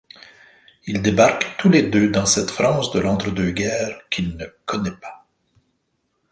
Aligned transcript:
Ils 0.87 1.03
débarquent 1.03 1.55
tous 1.59 1.69
les 1.69 1.83
deux 1.83 2.09
dans 2.09 2.25
cette 2.25 2.49
France 2.49 2.89
de 2.91 2.99
l'entre-deux-guerres 2.99 3.99
qu’il 4.09 4.35
ne 4.35 4.47
connaît 4.65 4.97
pas. 4.99 5.27